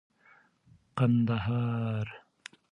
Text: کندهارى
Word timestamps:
کندهارى 0.97 2.07